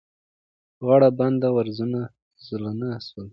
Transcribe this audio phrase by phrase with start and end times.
[0.85, 2.01] غاړه بنده وزرونه
[2.45, 3.25] زولانه سوه